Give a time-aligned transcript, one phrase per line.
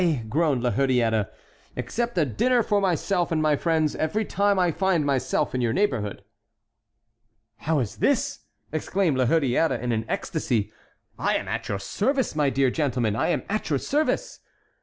[0.29, 1.29] groaned La Hurière.
[1.75, 5.73] "Except a dinner for myself and my friends every time I find myself in your
[5.73, 6.23] neighborhood."
[7.57, 8.39] "How is this?"
[8.71, 10.73] exclaimed La Hurière in an ecstasy.
[11.19, 14.39] "I am at your service, my dear gentleman; I am at your service."